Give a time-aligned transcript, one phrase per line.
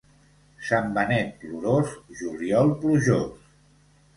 [0.69, 1.93] Sant Benet plorós,
[2.23, 3.53] juliol plujós.